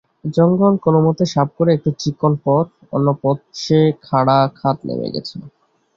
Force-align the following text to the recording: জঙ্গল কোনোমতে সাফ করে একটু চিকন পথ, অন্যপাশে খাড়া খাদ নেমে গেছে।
জঙ্গল 0.35 0.73
কোনোমতে 0.85 1.23
সাফ 1.33 1.49
করে 1.57 1.71
একটু 1.73 1.89
চিকন 2.01 2.33
পথ, 2.45 2.65
অন্যপাশে 2.95 3.77
খাড়া 4.03 4.39
খাদ 4.57 4.77
নেমে 4.87 5.07
গেছে। 5.15 5.35